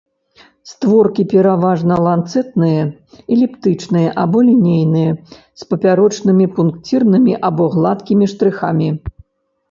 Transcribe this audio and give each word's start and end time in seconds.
Створкі 0.69 1.23
пераважна 1.31 1.97
ланцэтныя, 2.05 2.85
эліптычныя 3.35 4.09
або 4.23 4.37
лінейныя, 4.47 5.11
з 5.63 5.67
папярочнымі 5.73 6.45
пункцірнымі 6.55 7.33
або 7.51 7.63
гладкімі 7.75 8.25
штрыхамі. 8.33 8.89